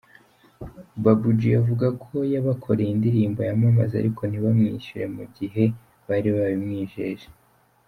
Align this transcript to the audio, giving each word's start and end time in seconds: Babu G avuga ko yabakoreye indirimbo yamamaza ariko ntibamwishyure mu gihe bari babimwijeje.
Babu 1.03 1.29
G 1.39 1.41
avuga 1.61 1.87
ko 2.03 2.15
yabakoreye 2.33 2.91
indirimbo 2.91 3.39
yamamaza 3.49 3.93
ariko 4.01 4.21
ntibamwishyure 4.25 5.05
mu 5.15 5.23
gihe 5.37 5.63
bari 6.07 6.29
babimwijeje. 6.37 7.27